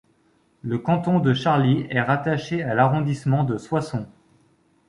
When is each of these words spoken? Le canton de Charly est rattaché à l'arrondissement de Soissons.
Le 0.63 0.79
canton 0.79 1.19
de 1.19 1.31
Charly 1.31 1.85
est 1.91 2.01
rattaché 2.01 2.63
à 2.63 2.73
l'arrondissement 2.73 3.43
de 3.43 3.59
Soissons. 3.59 4.07